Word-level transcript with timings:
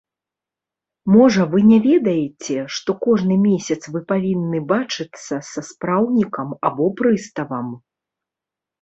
Можа, 1.15 1.41
вы 1.51 1.59
не 1.71 1.77
ведаеце, 1.87 2.57
што 2.79 2.89
кожны 3.05 3.35
месяц 3.45 3.79
вы 3.93 4.03
павінны 4.15 4.65
бачыцца 4.75 5.33
са 5.53 5.61
спраўнікам 5.71 6.61
або 6.71 6.93
прыставам? 7.05 7.67